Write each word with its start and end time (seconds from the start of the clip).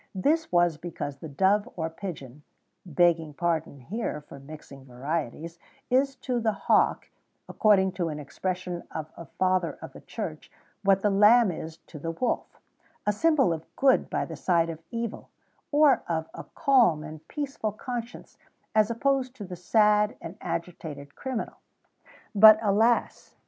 [XVII 0.15 0.19
87] 0.19 0.31
This 0.31 0.51
was 0.51 0.77
because 0.77 1.17
the 1.17 1.29
dove 1.29 1.69
or 1.75 1.87
pigeon 1.87 2.41
(begging 2.87 3.35
pardon, 3.35 3.81
here, 3.81 4.21
for 4.21 4.39
mixing 4.39 4.83
varieties) 4.83 5.59
is 5.91 6.15
to 6.15 6.39
the 6.39 6.53
hawk, 6.53 7.11
according 7.47 7.91
to 7.91 8.09
an 8.09 8.17
expression 8.17 8.81
of 8.89 9.11
a 9.15 9.25
father 9.37 9.77
of 9.79 9.93
the 9.93 10.01
Church, 10.01 10.51
what 10.81 11.01
the 11.03 11.11
lamb 11.11 11.51
is 11.51 11.77
to 11.85 11.99
the 11.99 12.09
wolf,[XVII 12.09 12.57
88] 12.57 12.61
a 13.05 13.11
symbol 13.11 13.53
of 13.53 13.75
good 13.75 14.09
by 14.09 14.25
the 14.25 14.35
side 14.35 14.71
of 14.71 14.81
evil, 14.89 15.29
or 15.71 16.01
of 16.09 16.27
a 16.33 16.45
calm 16.55 17.03
and 17.03 17.27
peaceful 17.27 17.71
conscience, 17.71 18.39
as 18.73 18.89
opposed 18.89 19.35
to 19.35 19.43
the 19.43 19.55
sad 19.55 20.15
and 20.19 20.35
agitated 20.41 21.13
criminal. 21.15 21.57
But, 22.33 22.57
alas! 22.63 23.35